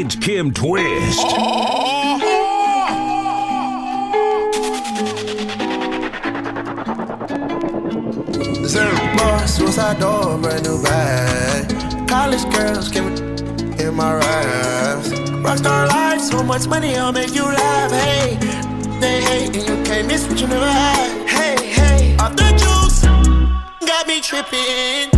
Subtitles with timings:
[0.00, 1.18] It's Kim Twist.
[9.98, 12.08] Door, brand new bag.
[12.08, 15.08] College girls in my raps.
[15.08, 17.90] Rockstar life, so much money, I'll make you laugh.
[17.90, 18.36] Hey,
[19.00, 21.26] they hate and you can't miss what you never had.
[21.26, 23.02] Hey, hey, off the juice,
[23.88, 25.17] got me tripping.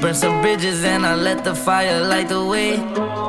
[0.00, 2.76] Burn some bridges and I let the fire light the way.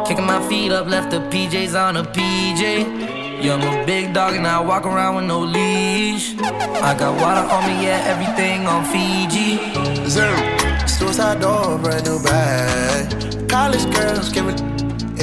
[0.07, 3.41] Kicking my feet up, left the PJs on a PJ.
[3.43, 6.37] Yeah, I'm a big dog and I walk around with no leash.
[6.37, 9.57] I got water on me, yeah, everything on Fiji.
[10.07, 10.37] Zero.
[10.85, 13.49] Suicide door, brand new bag.
[13.49, 14.53] College girls give me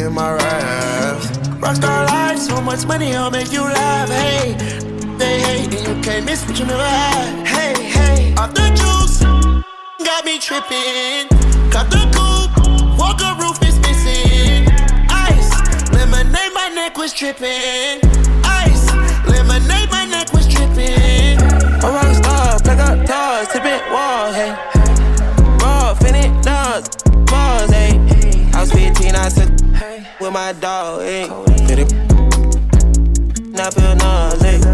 [0.02, 1.28] in my raps.
[1.62, 4.08] Rockstar life, so much money, I'll make you laugh.
[4.08, 4.54] Hey,
[5.16, 7.46] they hate and you can't miss what you never had.
[7.46, 9.20] Hey, hey, off the juice,
[10.04, 11.35] got me tripping.
[11.76, 14.66] Cut the coupe, walker roof is missing.
[15.10, 15.52] Ice,
[15.92, 18.00] lemonade, my neck was tripping.
[18.44, 18.86] Ice,
[19.28, 21.36] lemonade, my neck was tripping.
[21.36, 24.52] A rock star, black up toys, tipping walls, hey.
[25.60, 26.88] Raw, finit dogs,
[27.30, 28.00] balls, hey.
[28.54, 29.50] I was 15, I took
[30.18, 31.24] with my dog, hey.
[31.68, 31.92] It?
[33.52, 34.64] Now feel nauseous.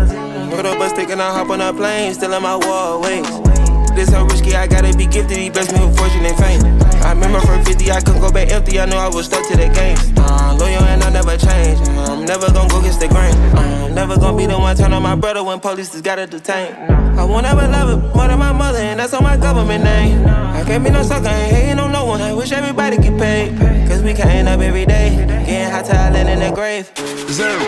[0.55, 3.61] Put up a stick and I hop on a plane, still in my wall, wait.
[3.95, 5.37] This so risky, I gotta be gifted.
[5.37, 6.62] He blessed me with fortune and fame.
[7.03, 8.80] I remember from 50, I couldn't go back empty.
[8.80, 9.98] I knew I was stuck to the game.
[10.17, 11.79] Uh, loyal and I never change.
[12.08, 13.35] I'm never gonna go against the grain.
[13.55, 16.27] Uh, I'm never gonna be the one turn on my brother when police just gotta
[16.27, 16.75] detain.
[17.19, 20.27] I won't ever love her more than my mother, and that's on my government name.
[20.27, 22.23] I can't be no sucker, ain't hating on no one.
[22.23, 23.58] I wish everybody get paid.
[23.89, 25.11] Cause we can't up every day.
[25.45, 26.91] Getting hot talent in the grave.
[27.29, 27.61] Zero.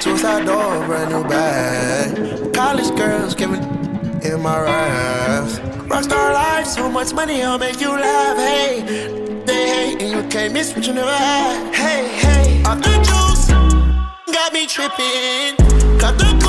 [0.00, 2.54] Suicide door, brand new bag.
[2.54, 3.58] College girls give me
[4.24, 5.58] in my raps.
[5.88, 8.36] Rockstar life, so much money, I'll make you laugh.
[8.36, 8.80] Hey,
[9.44, 11.74] they hate and you can't miss what you never had.
[11.74, 13.48] Hey, hey, off the juice,
[14.32, 15.56] got me tripping.
[15.98, 16.43] Cut the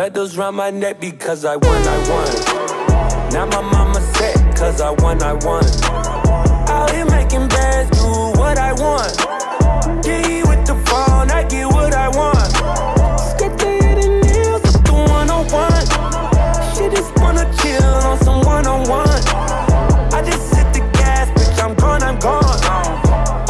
[0.00, 3.32] Medals round my neck because I won, I won.
[3.34, 5.62] Now my mama set cause I won, I won.
[6.70, 8.08] Out here making bands, do
[8.40, 9.12] what I want.
[10.02, 12.48] Get with the phone, I get what I want.
[13.28, 15.68] Skip the hit and nails with the 101.
[16.76, 19.20] She just wanna chill on some one on one.
[20.16, 22.40] I just hit the gas, bitch, I'm gone, I'm gone.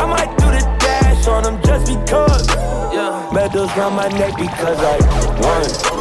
[0.03, 2.49] I might do the dash on them just because.
[2.93, 3.31] Yeah.
[3.33, 4.99] Medals round my neck because I
[5.39, 6.00] won.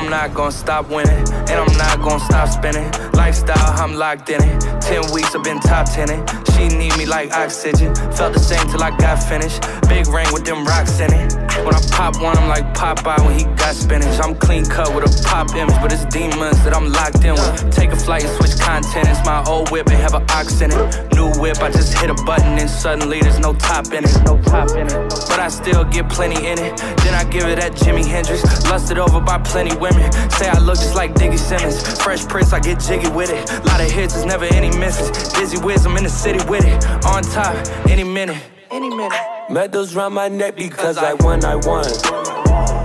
[0.00, 1.18] I'm not gonna stop winning.
[1.50, 2.90] And I'm not gonna stop spinning.
[3.12, 4.60] Lifestyle, I'm locked in it.
[4.80, 6.26] Ten weeks, I've been top tenning.
[6.52, 7.94] She need me like oxygen.
[8.16, 9.60] Felt the same till I got finished.
[9.88, 11.39] Big ring with them rocks in it.
[11.64, 14.18] When I pop one, I'm like Popeye when he got spinach.
[14.20, 17.70] I'm clean cut with a pop image, but it's demons that I'm locked in with.
[17.70, 19.08] Take a flight and switch content.
[19.08, 21.12] It's my old whip and have an ox in it.
[21.14, 24.22] New whip, I just hit a button and suddenly there's no top in it.
[24.24, 25.10] No top in it.
[25.28, 26.76] But I still get plenty in it.
[27.04, 28.42] Then I give it that Jimi Hendrix.
[28.64, 30.10] Lusted over by plenty women.
[30.30, 32.00] Say I look just like Diggy Simmons.
[32.02, 33.48] Fresh Prince, I get jiggy with it.
[33.66, 35.10] Lot of hits, there's never any misses.
[35.34, 36.84] Dizzy whiz, I'm in the city with it.
[37.04, 37.54] On top,
[37.88, 38.38] any minute.
[38.70, 39.29] Any minute.
[39.50, 41.84] Medals round my neck because I won, I won.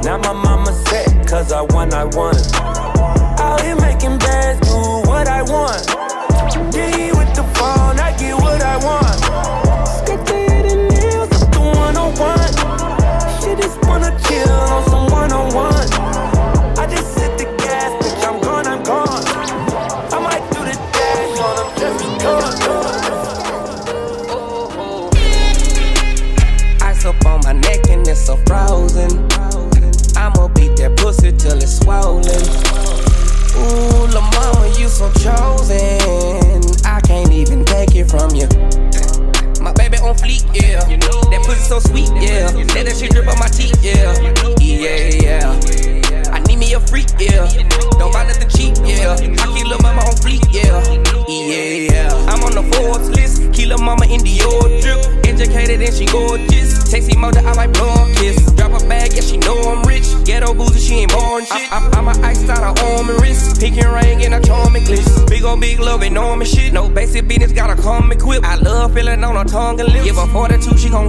[0.04, 2.36] Now my mama set cause I won, I won.
[3.40, 4.76] Out here making bands, do
[5.08, 5.86] what I want.
[6.74, 9.25] Get with the phone, I get what I want.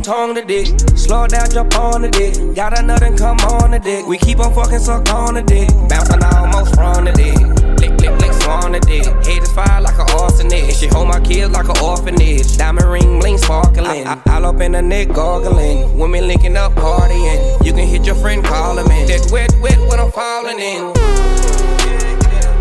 [0.07, 0.67] Tongue the dick.
[0.97, 2.55] Slow down, jump on the dick.
[2.55, 4.07] Got another, come on the dick.
[4.07, 5.69] We keep on fucking suck on the dick.
[5.89, 7.35] Bouncing almost from the dick.
[7.83, 9.05] Lick, lick, lick, swan the dick.
[9.27, 10.79] Head is fire like an arsonist.
[10.79, 12.57] She hold my kids like an orphanage.
[12.57, 14.07] Diamond ring, bling, sparkling.
[14.07, 15.99] I, I, all up in the neck, gargling.
[15.99, 17.67] Women linking up, partying.
[17.67, 19.09] You can hit your friend, call him in.
[19.09, 20.95] That wet, wet, when I'm falling in.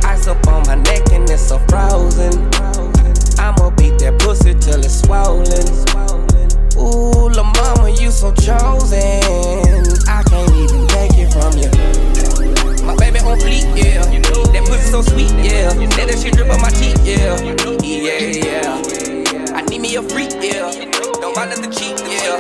[0.04, 2.34] Ice up on my neck and it's so frozen.
[3.38, 6.25] I'ma beat that pussy till it's swollen.
[6.78, 9.00] Ooh, la mama, you so chosen.
[10.08, 11.70] I can't even take it from you.
[12.86, 14.04] My baby on fleek, yeah.
[14.52, 15.72] That pussy so sweet, yeah.
[15.74, 17.40] Let that shit drip on my teeth, yeah.
[17.82, 19.56] Yeah, yeah.
[19.56, 20.72] I need me a freak, yeah.
[21.22, 22.38] Don't buy nothing cheap, yeah.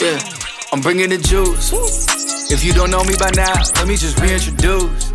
[0.00, 0.18] Yeah,
[0.72, 1.72] I'm bringing the juice.
[2.50, 5.12] If you don't know me by now, let me just reintroduce.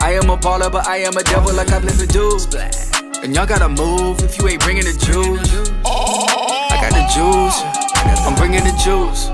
[0.00, 2.38] I am a baller, but I am a devil like I live to do.
[3.22, 5.74] And y'all gotta move if you ain't bringing the juice.
[5.82, 6.13] Got
[7.12, 7.60] juice.
[8.26, 9.30] I'm bringing the juice.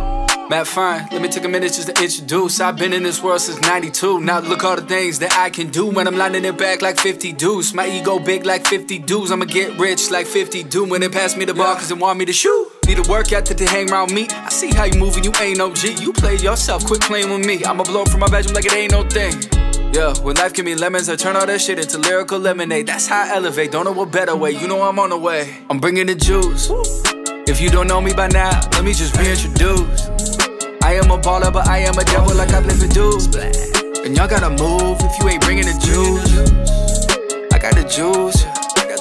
[0.51, 2.59] Matt, fine, let me take a minute just to introduce.
[2.59, 4.21] I've been in this world since 92.
[4.21, 6.99] Now look all the things that I can do when I'm lining it back like
[6.99, 7.73] 50 dudes.
[7.73, 9.31] My ego big like 50 dudes.
[9.31, 12.19] I'ma get rich like 50 do when they pass me the ball cause they want
[12.19, 12.69] me to shoot.
[12.89, 14.27] Need a workout to hang around me.
[14.29, 15.95] I see how you moving, you ain't no G.
[15.95, 17.65] You play yourself, quit playing with me.
[17.65, 19.35] I'ma blow from my bedroom like it ain't no thing.
[19.95, 22.89] Yeah, when life give me lemons, I turn all that shit into lyrical lemonade.
[22.89, 23.71] That's how I elevate.
[23.71, 24.51] Don't know what better way.
[24.51, 25.59] You know I'm on the way.
[25.71, 26.71] I'm bringing the juice.
[27.47, 30.09] If you don't know me by now, let me just reintroduce.
[30.83, 33.27] I am a baller, but I am a devil like I live in dudes.
[34.05, 36.31] And y'all gotta move if you ain't bringing the juice.
[37.53, 38.47] I got the juice.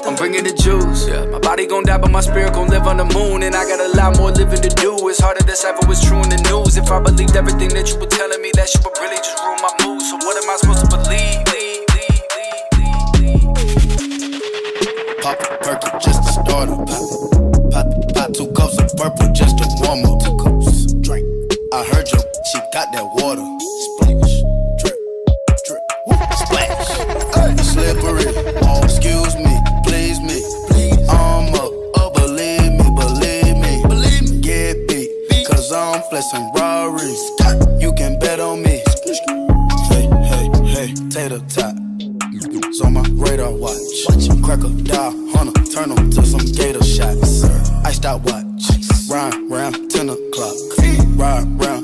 [0.10, 1.08] I'm bringing the juice.
[1.08, 1.26] Yeah.
[1.26, 3.44] My body gon' die, but my spirit gon' live on the moon.
[3.44, 4.98] And I got a lot more living to do.
[5.08, 6.78] It's hard to decipher what's true in the news.
[6.78, 9.62] If I believed everything that you were telling me, that shit would really just ruin
[9.62, 10.02] my mood.
[10.02, 11.29] So what am I supposed to believe?
[19.00, 20.20] Purple just to warm up.
[20.20, 21.26] Two cups, drink.
[21.72, 22.20] I heard you,
[22.52, 23.48] she got that water.
[23.88, 24.36] Splash,
[24.80, 25.00] drip,
[25.64, 25.84] drip,
[26.44, 26.88] splash.
[27.34, 27.56] Hey.
[27.64, 28.28] Slippery,
[28.68, 29.56] oh, excuse me,
[29.88, 30.44] please me.
[30.68, 31.00] Please.
[31.08, 33.82] I'm up, oh, believe me, believe me.
[33.88, 34.42] Believe me.
[34.42, 37.24] Get beat, cause I'm flexing Rarries.
[37.80, 38.84] You can bet on me.
[39.88, 41.74] Hey, hey, hey, tater tot.
[42.68, 43.80] It's on my radar watch.
[44.10, 44.28] watch.
[44.44, 47.46] Crocodile, hunter, turn them to some gator shots.
[47.86, 48.46] Iced out watch,
[49.10, 50.56] ride round 10 o'clock.
[51.18, 51.79] Ride round,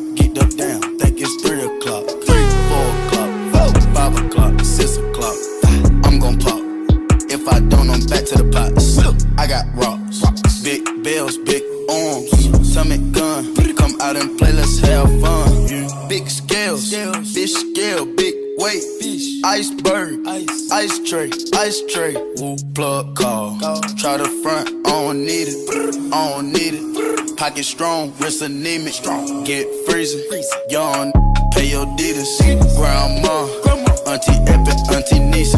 [27.65, 28.93] strong, wrist anemic.
[28.93, 29.43] Strong.
[29.43, 30.22] Get freezing.
[30.69, 31.12] Young,
[31.53, 32.29] pay your deeders.
[32.77, 33.48] Grandma,
[34.07, 35.57] Auntie Epic, Auntie Nisa.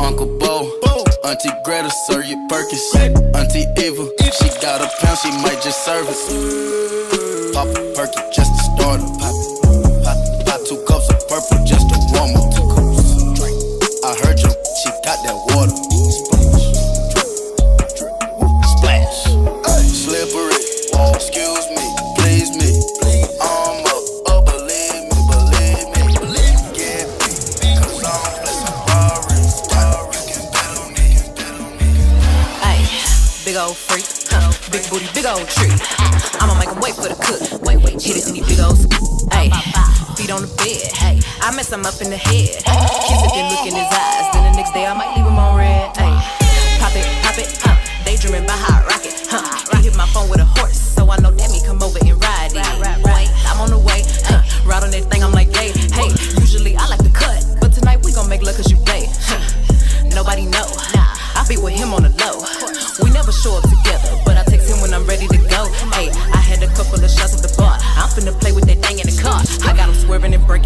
[0.00, 0.70] Uncle Bo,
[1.24, 2.82] Auntie Greta, serve you Perkins.
[2.94, 6.59] Auntie Eva, she got a pound, she might just serve it.
[35.30, 35.70] Old tree.
[36.42, 37.62] I'ma make him wait for the cook.
[37.62, 38.74] Wait, wait, hit it in these big old.
[39.30, 39.46] Ay,
[40.18, 40.90] feet on the bed.
[40.90, 42.50] Hey, I mess him up in the head.
[43.06, 44.26] Kiss it, then look in his eyes.
[44.34, 45.94] Then the next day I might leave him on red.
[46.02, 46.18] Ay,
[46.82, 47.78] pop it, pop it, huh?
[48.02, 49.46] Daydreaming by hot rocket, huh?
[49.78, 50.79] He hit my phone with a horse,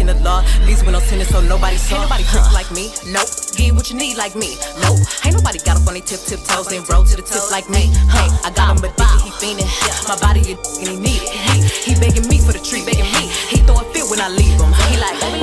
[0.05, 0.43] walking the law.
[0.85, 1.95] When I'm so nobody saw.
[1.95, 2.91] Ain't nobody tricks like me.
[3.11, 3.29] Nope.
[3.57, 4.55] Get what you need like me.
[4.81, 4.99] Nope.
[5.25, 7.89] Ain't nobody got a funny tip, tip toes and roll to the tip like me.
[8.13, 9.69] Hey, I got him addicted, he fiending.
[10.07, 11.31] My body, you and he need it.
[11.31, 13.31] He, he begging me for the treat, begging me.
[13.49, 14.71] He throw a fit when I leave him.
[14.89, 15.34] He like.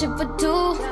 [0.00, 0.89] should two.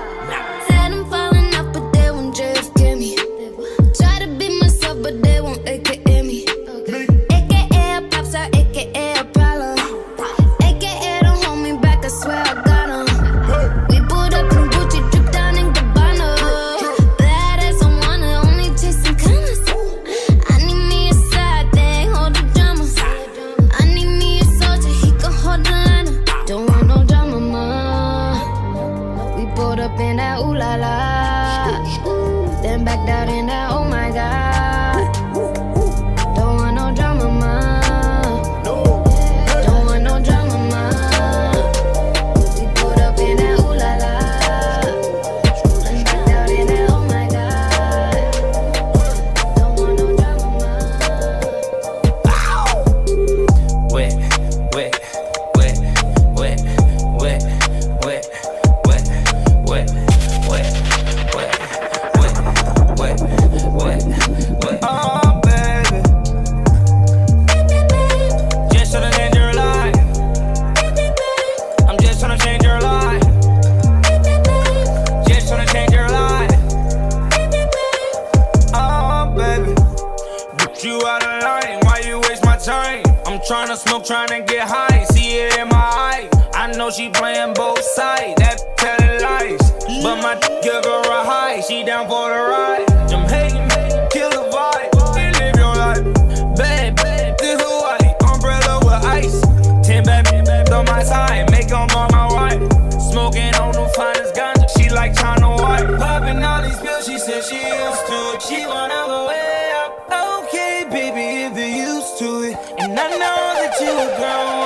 [101.98, 102.62] on my wife.
[103.10, 105.88] Smoking on the finest ganja, she like China White.
[105.98, 108.42] Popping all these pills, she said she used to it.
[108.48, 109.90] She wanna go way up.
[110.38, 112.56] Okay, baby, if you're used to it.
[112.78, 114.57] And I know that you were grown.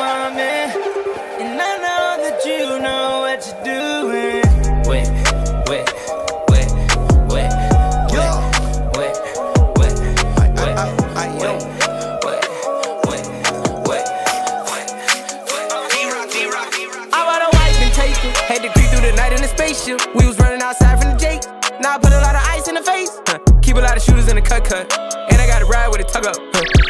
[24.53, 24.93] cut cut.
[25.31, 26.37] And I got a ride with a tug up.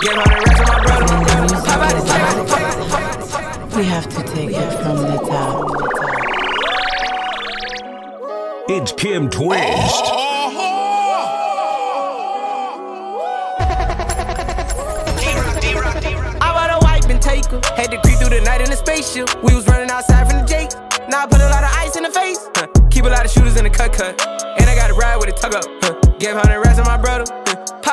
[0.03, 1.07] Get on the rest of my brother.
[3.77, 5.71] We have to take it from the top.
[8.69, 10.07] It's Kim Twist.
[17.77, 19.29] Had to creep through the night in the spaceship.
[19.43, 20.71] We was running outside from the Jake.
[21.09, 22.49] Now I put a lot of ice in the face.
[22.57, 22.67] Huh.
[22.91, 24.21] Keep a lot of shooters in the cut cut.
[24.59, 25.65] And I got a ride with a tug up.
[25.83, 25.95] Huh.
[26.19, 27.42] Gave 100 rats on my brother.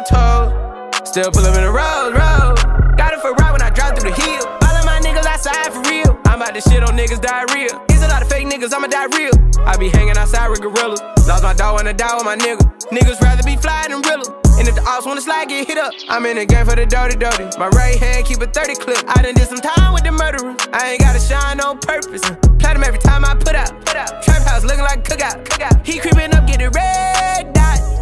[0.00, 2.56] Still pull up in the road, road.
[2.96, 4.46] Got it for ride when I drive through the hill.
[4.64, 6.16] All of my niggas outside for real.
[6.24, 7.68] I'm about to shit on niggas diarrhea.
[7.86, 9.36] There's a lot of fake niggas, I'ma die real.
[9.68, 11.02] I be hanging outside with gorillas.
[11.28, 12.64] Lost my dog wanna die with my nigga.
[12.88, 14.24] Niggas rather be fly than realer.
[14.56, 15.92] And if the ops wanna slide, get hit up.
[16.08, 17.50] I'm in the game for the dirty, dirty.
[17.58, 19.04] My right hand keep a 30 clip.
[19.06, 20.56] I done did some time with the murderer.
[20.72, 22.24] I ain't gotta shine on purpose.
[22.56, 23.76] Platinum every time I put out.
[23.84, 24.22] Put out.
[24.22, 25.84] Trap house looking like a cookout.
[25.84, 27.99] He creeping up, get it red dot.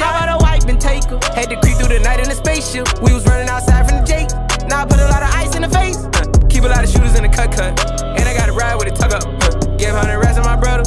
[0.00, 1.18] Headshot been taker.
[1.34, 2.86] Had to creep through the night in a spaceship.
[3.02, 4.28] We was running outside from the Jake.
[4.68, 5.98] Now I put a lot of ice in the face.
[6.16, 7.74] Uh, keep a lot of shooters in the cut cut.
[8.02, 9.24] And I got to ride with it tug up.
[9.24, 10.84] Uh, give 100 rats to my brother.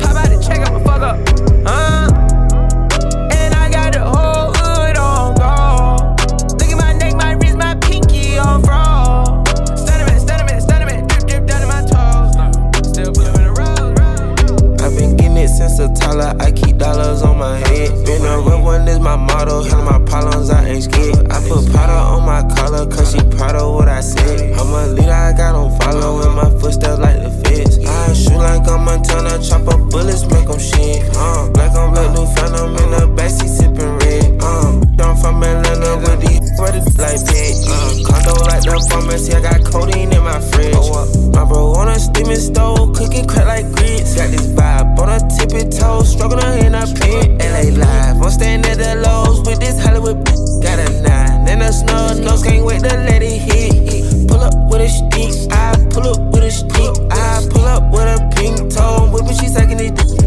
[0.00, 1.18] Pop out and check, I'ma fuck up.
[1.66, 2.08] Uh,
[3.36, 6.18] and I got the whole hood on guard.
[6.58, 9.46] Look at my neck, my wrist, my pinky on fraud.
[9.78, 12.32] Stun him, stun him, stun him, drip, drip down to my toes.
[12.90, 14.80] Still put in the road, road.
[14.80, 16.34] I've been getting it since a toddler.
[16.40, 17.67] I keep dollars on my head.
[18.08, 19.62] Been a real one is my motto.
[19.64, 21.30] Handle my problems, I ain't scared.
[21.30, 24.58] I put powder on my collar, cause she proud of what I said.
[24.58, 27.84] I'm a leader, I got on follow my footsteps like the fist.
[27.84, 31.04] I shoot like I'm Montana, chop up bullets, make them shit.
[31.16, 31.74] Uh, black
[38.86, 40.74] up me, see I got codeine in my fridge.
[40.76, 44.14] Oh, my bro on a steaming stove, cooking crack like grits.
[44.14, 47.26] Got this vibe on a tippy toe, struggling in a pit.
[47.42, 50.24] LA live, I'm standing at the lows with this Hollywood.
[50.62, 52.14] Got a nine and a snow.
[52.22, 54.28] nose, can't wait to let it hit.
[54.28, 58.06] Pull up with a stick, I pull up with a stick, I pull up with
[58.06, 60.17] a pink toe, whipping, she sucking it.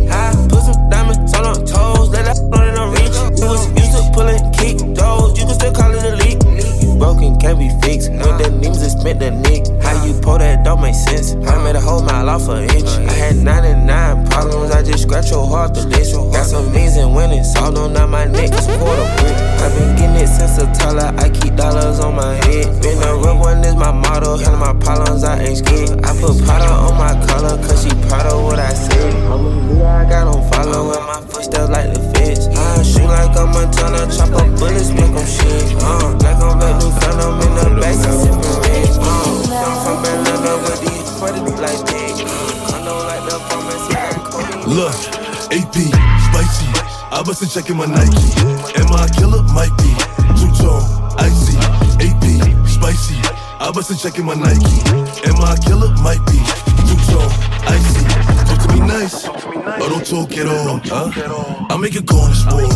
[47.72, 48.36] In my Nike.
[48.76, 49.42] Am I a killer?
[49.56, 49.92] Might be.
[50.36, 50.84] Two tone,
[51.18, 51.56] icy.
[52.04, 52.26] AP,
[52.68, 53.18] spicy.
[53.60, 54.78] I bust a check in my Nike.
[55.24, 55.90] Am I a killer?
[56.04, 56.40] Might be.
[56.88, 57.32] Two tone,
[57.72, 58.04] icy.
[58.48, 59.28] Talk to me nice.
[59.28, 60.80] Or don't talk at all.
[60.84, 61.68] Huh?
[61.70, 62.72] I make on the sport.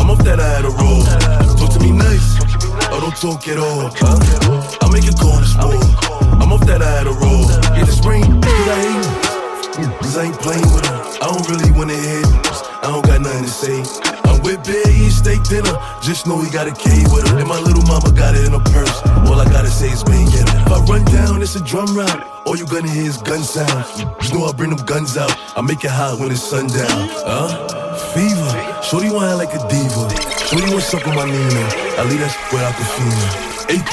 [0.00, 1.04] I'm off that I had a roll.
[1.56, 2.40] Talk to me nice.
[2.92, 3.90] Or don't talk at all.
[3.96, 4.59] Huh?
[16.20, 17.40] Just know he got a K with her.
[17.40, 18.92] And my little mama got it in her purse.
[19.24, 20.52] All I gotta say is get it.
[20.52, 22.20] If I run down, it's a drum round.
[22.44, 23.88] All you gonna hear is gun sound.
[24.20, 25.32] Just know I bring them guns out.
[25.56, 27.08] I make it hot when it's sundown.
[27.24, 27.48] Huh?
[28.12, 28.52] Fever.
[28.84, 30.12] Shorty wanna like a diva.
[30.44, 31.64] Shorty want to suck on my Nina.
[31.96, 33.80] I leave that shit without the fever.
[33.80, 33.92] AP,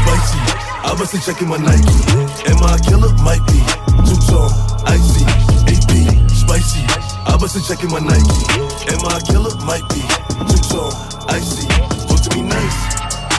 [0.00, 0.40] spicy.
[0.80, 1.92] I bust a check in my Nike.
[2.48, 3.12] Am I a killer?
[3.20, 3.60] Might be.
[4.08, 4.48] Two tone,
[4.88, 5.28] icy.
[5.68, 5.92] AP,
[6.32, 6.88] spicy.
[7.28, 8.64] I bust a check in my Nike.
[8.88, 9.52] Am I a killer?
[9.68, 10.00] Might be.
[10.48, 11.05] Two tone,
[11.36, 11.68] icy.
[12.08, 12.80] Talk to me nice,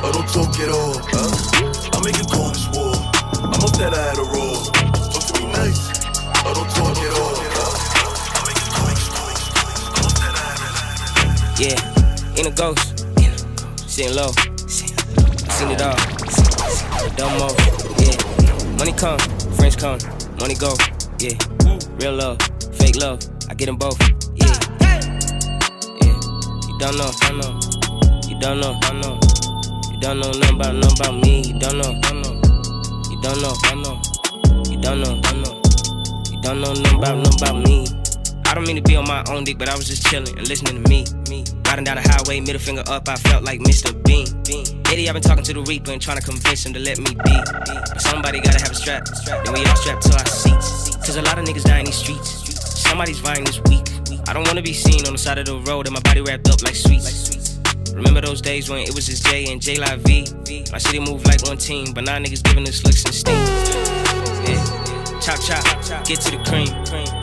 [0.03, 0.93] or don't talk at all.
[1.09, 1.31] Huh?
[1.93, 2.93] I make on this war.
[3.41, 4.61] I'm up that I had a roll.
[5.13, 5.81] Talk to me nice,
[6.45, 7.33] or don't talk at all.
[7.33, 7.57] I a
[11.57, 11.77] Yeah,
[12.37, 12.85] in a ghost,
[13.89, 14.31] sitting low.
[15.57, 15.97] Seen it all,
[17.17, 17.49] dumb mo,
[17.97, 18.17] yeah.
[18.77, 19.17] Money come,
[19.57, 19.97] friends come,
[20.39, 20.71] money go,
[21.17, 21.33] yeah.
[21.99, 22.37] Real love,
[22.77, 23.99] fake love, I get them both,
[24.35, 24.53] yeah.
[26.01, 26.13] Yeah,
[26.67, 27.59] you don't know, don't know,
[28.37, 29.19] you don't know, don't know.
[29.91, 32.37] You don't know nothing about, nothing about me, you don't know, don't know.
[33.09, 34.01] You don't know, don't know,
[34.69, 35.61] you don't know, know.
[36.29, 37.87] You don't know nothing about, nothing about me.
[38.45, 40.47] I don't mean to be on my own dick, but I was just chilling and
[40.47, 41.05] listening to me.
[41.31, 41.45] me.
[41.65, 43.89] Riding down the highway, middle finger up, I felt like Mr.
[44.05, 44.27] Bean.
[44.85, 47.09] Eddie, I've been talking to the Reaper and trying to convince him to let me
[47.25, 47.35] be.
[47.89, 50.95] But somebody gotta have a strap, then we all strapped to our seats.
[50.97, 52.53] Cause a lot of niggas die in these streets.
[52.87, 53.89] Somebody's vying this week.
[54.29, 56.47] I don't wanna be seen on the side of the road and my body wrapped
[56.49, 57.46] up like sweets.
[57.97, 60.23] Remember those days when it was just J and J Live V?
[60.71, 63.41] My city moved like one team, but now niggas giving us looks and steam.
[64.45, 65.19] Yeah.
[65.19, 65.65] Chop chop,
[66.05, 66.69] get to the cream.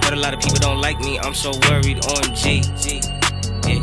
[0.00, 1.98] But a lot of people don't like me, I'm so worried.
[2.02, 2.66] OMG.
[2.90, 3.80] Yeah.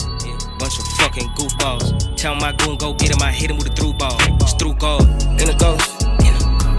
[0.60, 2.18] Bunch of fucking goofballs.
[2.18, 4.18] Tell my goon go get him, I hit him with a through ball.
[4.42, 5.08] It's through gold.
[5.40, 6.02] In a ghost.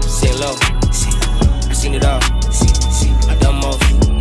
[0.07, 0.53] Sitting low.
[0.61, 2.21] I seen it all.
[2.21, 4.12] I done most.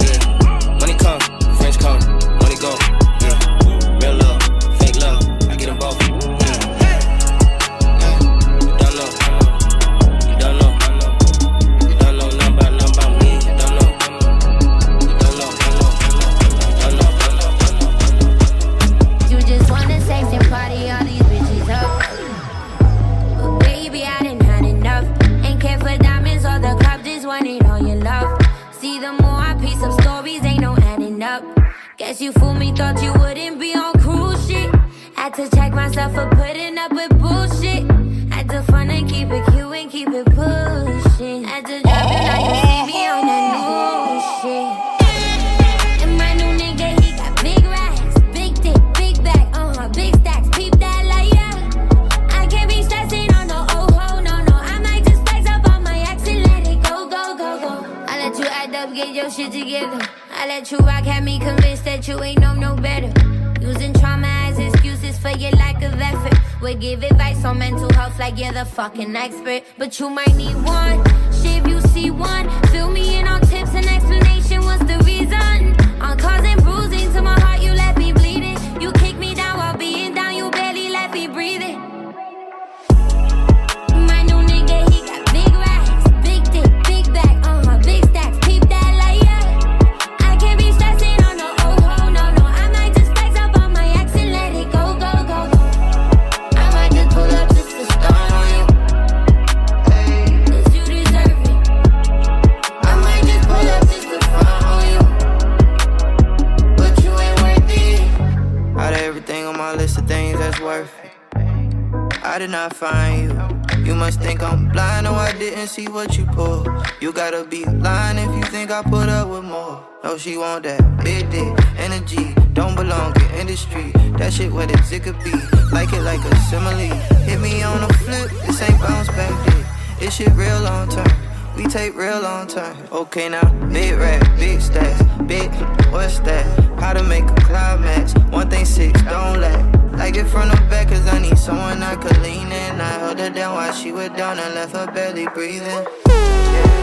[115.73, 116.69] See what you pulled.
[117.01, 119.83] You gotta be lying if you think I put up with more.
[120.05, 122.35] No, she want that big dick energy.
[122.53, 123.91] Don't belong in industry.
[124.19, 125.33] That shit what it could be.
[125.73, 126.95] Like it like a simile.
[127.25, 129.65] Hit me on a flip, this ain't bounce back dick.
[129.99, 131.09] This shit real long term.
[131.57, 132.77] We take real long time.
[132.93, 135.51] Okay now, big rap, big stacks, big.
[135.91, 136.45] What's that?
[136.79, 138.13] How to make a climax?
[138.31, 139.82] One thing six, don't lack.
[139.99, 142.81] Like it from the back, cause I need someone I could lean in.
[142.81, 145.87] I held her down while she was down and left her belly breathing.
[146.07, 146.82] of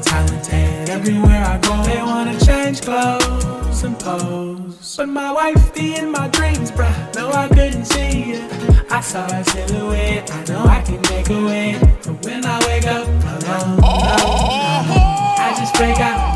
[0.00, 0.90] talented.
[0.90, 4.96] Everywhere I go, they wanna change clothes and pose.
[4.96, 7.14] But my wife be in my dreams, bruh.
[7.14, 8.52] No, I couldn't see it.
[8.90, 10.32] I saw a silhouette.
[10.32, 11.78] I know I can make a way.
[12.04, 14.86] But when I wake up alone, alone,
[15.46, 16.29] I just break out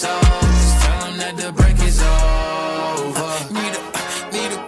[0.00, 0.40] soul.
[0.56, 3.32] Just tell that the break is over.
[3.52, 3.82] Need a,
[4.32, 4.60] need a,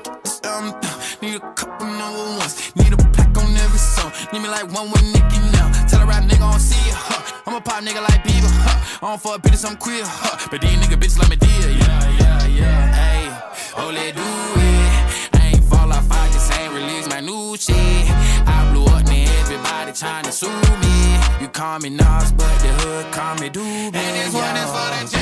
[0.52, 0.66] um,
[1.22, 2.54] need a couple number ones.
[2.76, 4.12] Need a pack on every song.
[4.32, 5.72] Need me like one with Nicki now.
[5.88, 7.22] Tell a rap nigga I don't see ya, huh?
[7.46, 9.06] I'm a pop nigga like Bieber, huh?
[9.06, 10.36] I don't fuck bitches, I'm queer, huh?
[10.50, 12.82] But these nigga bitches like me, dear, yeah, yeah, yeah.
[13.00, 13.22] Hey,
[13.72, 14.28] holy do
[14.68, 14.90] it.
[15.32, 18.04] I ain't fall off, I just ain't release my new shit.
[18.44, 20.52] I blew up, now everybody trying to sue
[20.84, 20.96] me.
[21.40, 23.96] You call me Nas, but the hood call me Doobie.
[23.96, 25.21] And this one is for the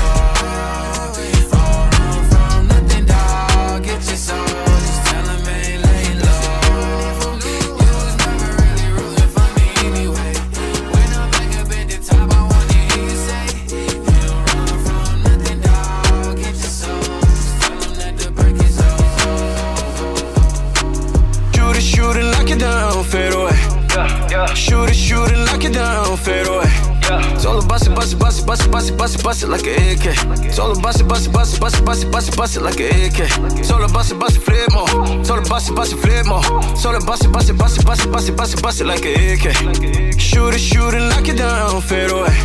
[29.31, 30.59] Bust it, bust bust like an AK.
[30.59, 32.61] All about it, bust it, bust it, bust it, bust it, bust it, bust it
[32.61, 33.71] like an AK.
[33.71, 34.89] All about it, bust it, flip more.
[34.89, 36.43] All about it, bust it, flip more.
[36.43, 38.85] All about it, bust it, bust it, bust it, bust it, bust it, bust it
[38.85, 40.19] like an AK.
[40.19, 42.35] Shoot it, shoot it, knock it down, fade away.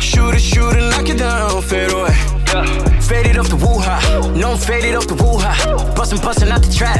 [0.00, 2.39] Shoot it, shoot it, knock it down, fade away.
[2.50, 5.94] Faded off the woo-ha, no I'm faded off the woo-ha.
[5.94, 6.98] Bustin', bustin' out the trap,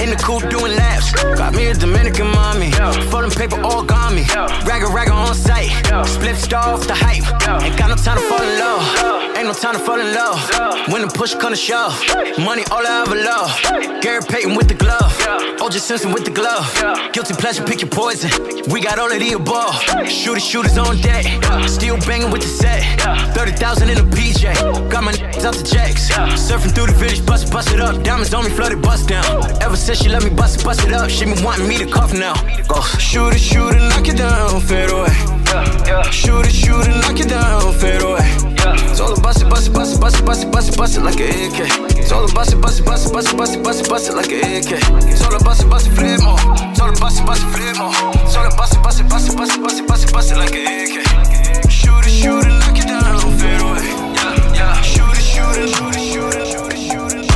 [0.00, 1.12] in the coupe doing laps.
[1.12, 2.70] Got me a Dominican mommy,
[3.10, 4.24] folding paper all got me
[4.64, 5.70] Ragga, ragga on site,
[6.06, 7.24] split star off the hype.
[7.62, 10.40] Ain't got no time to fall in love, ain't no time to fall in love.
[10.88, 11.92] When the push come to shove,
[12.38, 14.02] money all I ever love.
[14.02, 15.12] Gary Payton with the glove,
[15.60, 16.66] OJ Simpson with the glove.
[17.12, 18.30] Guilty pleasure, pick your poison,
[18.72, 19.76] we got all of the above.
[20.08, 21.24] Shooters, shooters on deck,
[21.68, 22.82] still banging with the set.
[23.34, 27.48] 30,000 in a PJ, got my n***s out the jacks Surfing through the village, bust
[27.48, 28.02] it, bust it up.
[28.02, 29.24] Diamonds on me, flooded, bust down.
[29.62, 31.10] Ever since she let me bust it, bust it up.
[31.10, 32.34] She been wanting me to cough now.
[32.68, 32.80] Go.
[32.98, 35.35] shooter, it, shoot knock it down, fade away
[36.12, 38.20] Shoot it, shoot it, knock it down, fade away
[38.92, 40.96] It's all about it, bust it, bust it, bust it, bust it, bust it, bust
[40.98, 43.54] it like an AK It's all about it, bust it, bust it, bust it, bust
[43.54, 44.72] it, bust it, bust it like an AK
[45.08, 46.36] It's all about it, bust it, flip more
[46.68, 47.88] It's all about it, bust it, flip more
[48.20, 50.32] It's all about it, bust it, bust it, bust it, bust it, bust it, bust
[50.32, 50.96] it like an AK
[51.72, 53.80] Shoot it, shoot it, knock it down, fade away
[54.84, 57.32] Shoot it, shoot it, shoot it, shoot it, shoot it, shoot it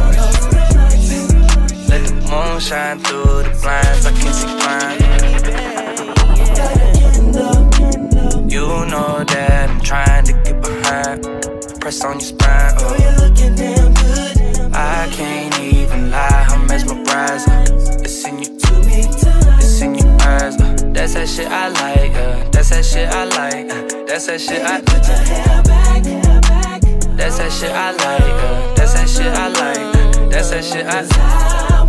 [1.88, 5.09] Let the moon shine through the blinds, I can see mine.
[8.86, 11.22] Know that I'm trying to get behind.
[11.80, 12.72] Press on your spine.
[12.78, 12.96] Oh.
[13.00, 14.38] You're looking damn good.
[14.74, 17.48] I can't even lie, I'm mesmerized.
[18.04, 18.58] It's in you,
[19.60, 20.60] it's in your eyes.
[20.60, 20.76] uh.
[20.92, 22.14] That's that shit I like.
[22.14, 22.44] Uh.
[22.50, 23.70] That's that shit I like.
[23.70, 24.04] Uh.
[24.06, 24.80] That's that shit I.
[24.80, 25.08] That's
[27.38, 28.32] that shit I like.
[28.32, 28.74] Uh.
[28.76, 29.94] That's that shit I like.
[29.94, 30.28] Uh.
[30.28, 31.04] That's that shit I.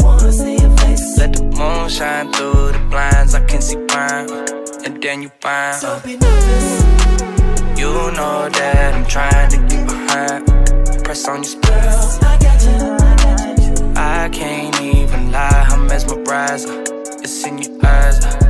[0.03, 1.17] wanna see your face.
[1.17, 3.33] Let the moon shine through the blinds.
[3.35, 4.27] I can see prime,
[4.85, 5.81] and then you find.
[7.77, 11.03] You know that I'm trying to get behind.
[11.03, 12.19] Press on your spell.
[13.95, 16.69] I can't even lie, I'm mesmerized.
[17.23, 18.40] It's in your eyes.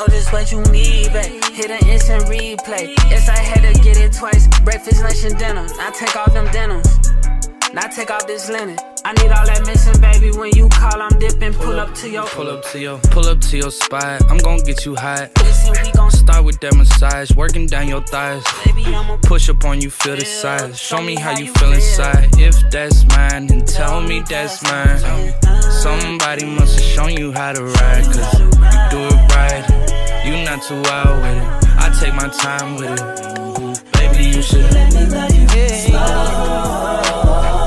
[0.00, 1.44] Know just what you need, babe.
[1.52, 2.96] Hit an instant replay.
[3.10, 4.48] Yes, I had to get it twice.
[4.60, 5.66] Breakfast, lunch, and dinner.
[5.76, 6.88] Now take off them denims.
[7.74, 8.78] Now take off this linen.
[9.04, 10.30] I need all that missing, baby.
[10.30, 11.52] When you call, I'm dipping.
[11.52, 12.26] Pull up to your.
[12.28, 14.22] Pull up to your, pull up to your spot.
[14.30, 15.30] I'm gon' get you hot.
[15.36, 18.44] Listen, we gon' Start with that massage, working down your thighs.
[18.64, 20.78] Baby, I'ma Push up on you, feel the size.
[20.78, 22.28] Show me how you feel inside.
[22.38, 25.34] If that's mine, then tell me that's mine.
[25.62, 28.50] Somebody must have shown you how to ride, cause you
[28.90, 29.64] do it right.
[30.24, 31.48] You not too wild with it.
[31.78, 33.92] I take my time with it.
[33.92, 37.59] Baby, you should let me love you slow.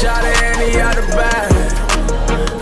[0.00, 1.50] Shot of Annie out the bag.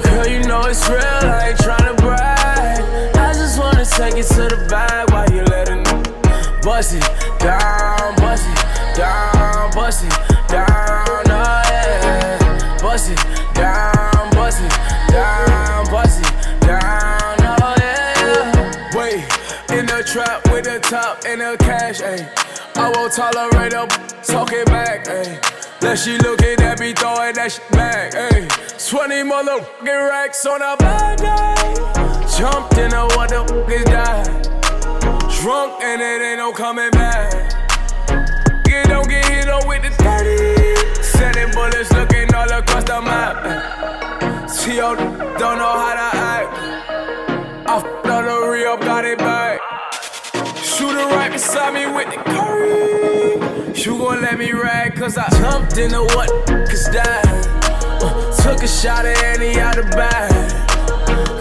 [0.04, 3.14] Girl, you know it's real, I ain't tryna brag.
[3.14, 6.02] I just wanna take it to the bag while you letting me?
[6.64, 7.02] bust it
[7.38, 12.78] down, bust it down, bust it down, oh yeah.
[12.80, 13.18] Bust it
[13.54, 14.72] down, bust it
[15.12, 18.96] down, bust it down, oh yeah.
[18.96, 19.20] Wait,
[19.76, 22.26] in the trap with the top and the cash, ayy.
[22.76, 23.86] I won't tolerate a
[24.24, 25.65] talking back, ayy.
[25.80, 28.48] That she looking at me throwing that shit back, ayy.
[28.88, 31.74] 20 motherfucking racks on a bad day.
[32.36, 34.26] Jumped in a what the fuck is that?
[35.42, 37.52] Drunk and it ain't no coming back.
[38.66, 41.02] You don't get hit up with the 30.
[41.02, 44.48] Sending bullets looking all across the map.
[44.48, 44.96] T.O.
[45.38, 46.50] don't know how to act.
[47.68, 49.60] I f***ed on the re-up, got it back.
[50.56, 53.35] Shooter right beside me with the curry.
[53.76, 57.22] You gon' let me rag, cause I jumped into what cause that.
[58.00, 60.32] Uh, took a shot at Annie out the bag.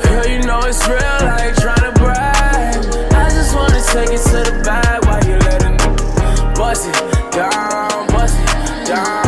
[0.04, 2.76] Girl, you know it's real, I ain't tryna brag.
[3.14, 8.06] I just wanna take it to the bag while you letting me bust it down,
[8.08, 9.25] bust it down,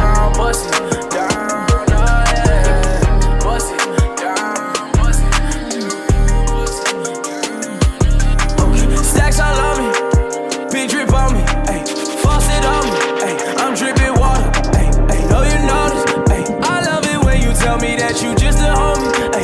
[18.21, 19.36] you just a homie,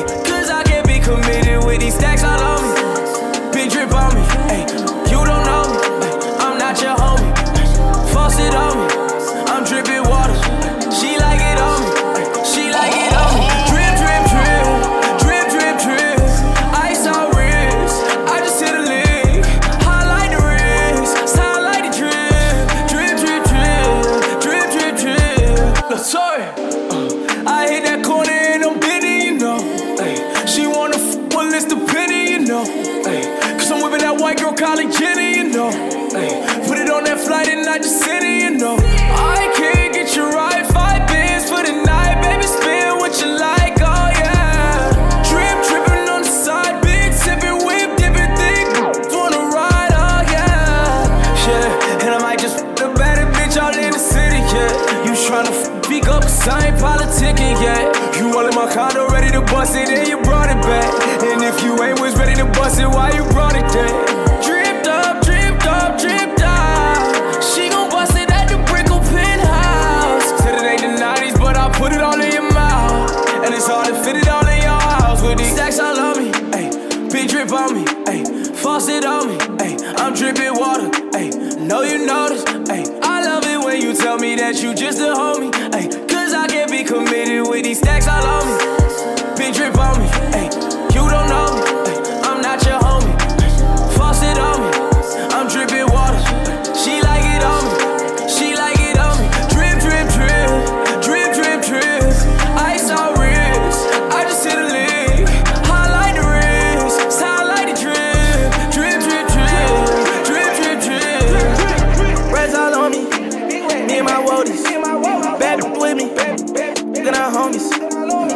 [81.74, 82.44] know you notice.
[82.70, 85.53] Ayy, I love it when you tell me that you just a homie.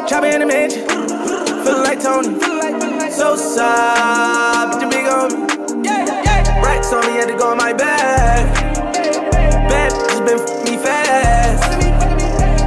[0.08, 0.88] Chopper in the mansion.
[0.88, 2.40] Feeling like Tony.
[3.12, 4.80] So soft.
[4.80, 5.48] The big on me.
[6.64, 8.74] Racks on me, had to go in my bag.
[9.68, 11.60] Bad bitches been f- me fast.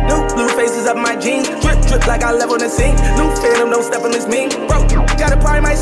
[0.08, 1.48] New blue faces up my jeans.
[1.62, 2.94] Drip, drip like I level the scene.
[3.16, 4.50] New phantom, no step on this mean.
[4.68, 4.86] Bro,
[5.16, 5.74] gotta pry my